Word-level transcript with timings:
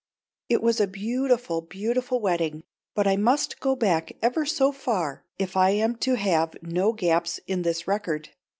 It 0.49 0.63
was 0.63 0.81
a 0.81 0.87
beautiful, 0.87 1.61
beautiful 1.61 2.19
wedding; 2.19 2.63
but 2.95 3.05
I 3.05 3.15
must 3.17 3.59
go 3.59 3.75
back 3.75 4.13
ever 4.19 4.47
so 4.47 4.71
far 4.71 5.23
if 5.37 5.55
I 5.55 5.69
am 5.69 5.95
to 5.97 6.15
have 6.15 6.55
no 6.63 6.91
gaps 6.91 7.39
in 7.45 7.61
this 7.61 7.87
record. 7.87 8.29